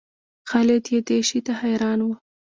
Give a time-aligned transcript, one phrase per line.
[0.49, 2.09] خالد یې دې شي ته حیران و.